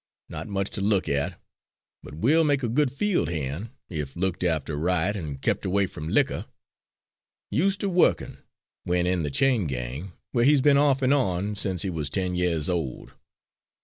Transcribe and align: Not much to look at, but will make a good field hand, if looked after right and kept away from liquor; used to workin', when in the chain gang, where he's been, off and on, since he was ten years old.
Not 0.29 0.47
much 0.47 0.71
to 0.71 0.81
look 0.81 1.07
at, 1.07 1.39
but 2.01 2.15
will 2.15 2.43
make 2.43 2.63
a 2.63 2.67
good 2.67 2.91
field 2.91 3.29
hand, 3.29 3.69
if 3.87 4.15
looked 4.15 4.43
after 4.43 4.75
right 4.75 5.15
and 5.15 5.39
kept 5.39 5.63
away 5.63 5.85
from 5.85 6.09
liquor; 6.09 6.47
used 7.51 7.81
to 7.81 7.87
workin', 7.87 8.39
when 8.83 9.05
in 9.05 9.21
the 9.21 9.29
chain 9.29 9.67
gang, 9.67 10.13
where 10.31 10.43
he's 10.43 10.59
been, 10.61 10.75
off 10.77 11.03
and 11.03 11.13
on, 11.13 11.55
since 11.55 11.83
he 11.83 11.91
was 11.91 12.09
ten 12.09 12.33
years 12.33 12.67
old. 12.67 13.13